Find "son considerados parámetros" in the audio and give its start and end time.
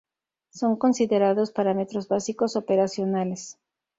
0.51-2.07